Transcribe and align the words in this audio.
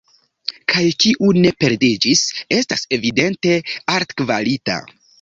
Kaj 0.73 0.85
kiu 1.05 1.29
ne 1.43 1.51
perdiĝis, 1.65 2.25
estas 2.59 2.89
evidente 3.01 3.63
altkvalita. 3.99 4.85